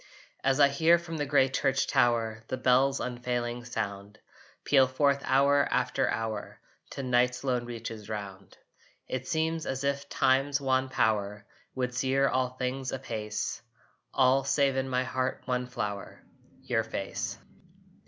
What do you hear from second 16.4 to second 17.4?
Your face.